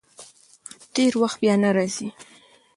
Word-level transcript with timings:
تېر 0.93 1.13
وخت 1.21 1.37
بیا 1.41 1.55
نه 1.63 1.69
راځي. 1.75 2.07